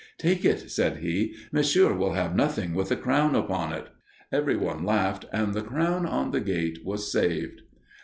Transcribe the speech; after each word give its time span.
"Take 0.17 0.43
it," 0.43 0.71
said 0.71 0.97
he; 0.97 1.35
"Monsieur 1.51 1.93
will 1.93 2.13
have 2.13 2.35
nothing 2.35 2.73
with 2.73 2.89
a 2.89 2.95
crown 2.95 3.35
upon 3.35 3.71
it." 3.71 3.89
Every 4.31 4.57
one 4.57 4.83
laughed, 4.83 5.25
and 5.31 5.53
the 5.53 5.61
crown 5.61 6.07
on 6.07 6.31
the 6.31 6.41
gate 6.41 6.79
was 6.83 7.11
saved. 7.11 7.61